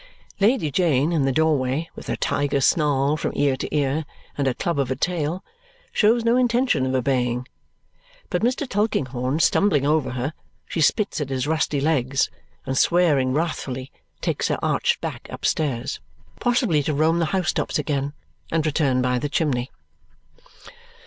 [0.39, 4.03] Lady Jane, in the doorway, with her tiger snarl from ear to ear
[4.35, 5.43] and her club of a tail,
[5.91, 7.47] shows no intention of obeying;
[8.31, 8.67] but Mr.
[8.67, 10.33] Tulkinghorn stumbling over her,
[10.65, 12.31] she spits at his rusty legs,
[12.65, 13.91] and swearing wrathfully,
[14.21, 15.99] takes her arched back upstairs.
[16.39, 18.13] Possibly to roam the house tops again
[18.51, 19.69] and return by the chimney.